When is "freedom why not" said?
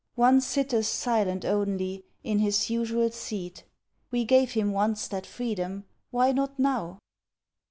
5.27-6.57